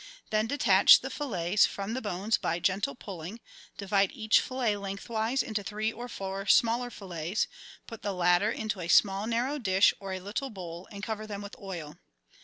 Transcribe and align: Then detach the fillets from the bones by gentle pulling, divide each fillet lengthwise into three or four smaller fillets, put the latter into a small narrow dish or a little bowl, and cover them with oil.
Then 0.31 0.47
detach 0.47 1.01
the 1.01 1.11
fillets 1.11 1.67
from 1.67 1.93
the 1.93 2.01
bones 2.01 2.39
by 2.39 2.57
gentle 2.57 2.95
pulling, 2.95 3.39
divide 3.77 4.11
each 4.13 4.39
fillet 4.41 4.75
lengthwise 4.75 5.43
into 5.43 5.61
three 5.63 5.93
or 5.93 6.07
four 6.07 6.47
smaller 6.47 6.89
fillets, 6.89 7.45
put 7.85 8.01
the 8.01 8.11
latter 8.11 8.49
into 8.49 8.79
a 8.79 8.87
small 8.87 9.27
narrow 9.27 9.59
dish 9.59 9.93
or 9.99 10.11
a 10.11 10.19
little 10.19 10.49
bowl, 10.49 10.87
and 10.91 11.03
cover 11.03 11.27
them 11.27 11.43
with 11.43 11.55
oil. 11.59 11.99